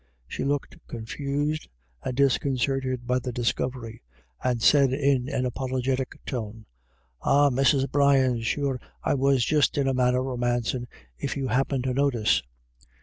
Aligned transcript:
She 0.27 0.43
looked 0.43 0.77
confused 0.87 1.69
and 2.03 2.17
disconcerted 2.17 3.05
by 3.05 3.19
the 3.19 3.31
discovery, 3.31 4.01
and 4.43 4.59
said 4.59 4.91
in 4.93 5.29
an 5.29 5.45
apologetic 5.45 6.15
tone:" 6.25 6.65
Ah, 7.21 7.51
Mrs. 7.51 7.87
Brian, 7.91 8.41
sure 8.41 8.81
I 9.03 9.13
was 9.13 9.45
just 9.45 9.77
in 9.77 9.87
a 9.87 9.93
manner 9.93 10.23
romancin', 10.23 10.87
if 11.19 11.37
you 11.37 11.49
happint 11.49 11.83
to 11.83 11.93
notice. 11.93 12.41